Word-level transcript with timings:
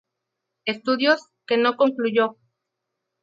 Estudios 0.65 1.21
que 1.45 1.57
no 1.59 1.77
concluyó. 1.77 2.39